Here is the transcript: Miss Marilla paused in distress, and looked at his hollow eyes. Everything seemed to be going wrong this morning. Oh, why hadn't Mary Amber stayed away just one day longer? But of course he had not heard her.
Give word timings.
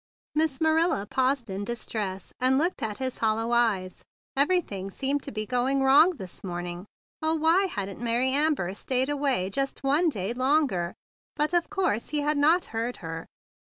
Miss 0.33 0.59
Marilla 0.59 1.05
paused 1.05 1.47
in 1.47 1.63
distress, 1.63 2.33
and 2.39 2.57
looked 2.57 2.81
at 2.81 2.97
his 2.97 3.19
hollow 3.19 3.51
eyes. 3.51 4.01
Everything 4.35 4.89
seemed 4.89 5.21
to 5.21 5.31
be 5.31 5.45
going 5.45 5.83
wrong 5.83 6.15
this 6.15 6.43
morning. 6.43 6.87
Oh, 7.21 7.35
why 7.35 7.65
hadn't 7.67 8.01
Mary 8.01 8.31
Amber 8.31 8.73
stayed 8.73 9.09
away 9.09 9.51
just 9.51 9.83
one 9.83 10.09
day 10.09 10.33
longer? 10.33 10.95
But 11.35 11.53
of 11.53 11.69
course 11.69 12.09
he 12.09 12.21
had 12.21 12.39
not 12.39 12.65
heard 12.73 12.97
her. 13.05 13.27